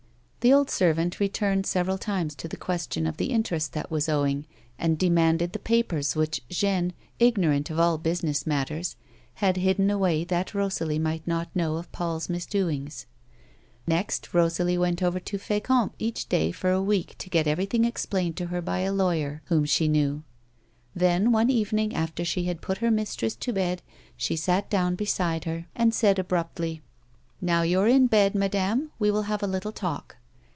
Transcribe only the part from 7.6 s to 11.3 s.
of all business matters, had hidden away that Rosalie might